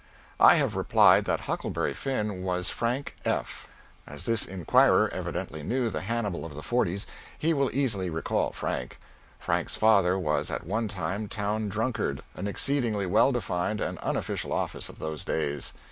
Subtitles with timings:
[0.39, 3.67] I have replied that "Huckleberry Finn" was Frank F.
[4.07, 7.05] As this inquirer evidently knew the Hannibal of the forties,
[7.37, 8.97] he will easily recall Frank.
[9.37, 14.89] Frank's father was at one time Town Drunkard, an exceedingly well defined and unofficial office
[14.89, 15.71] of those days.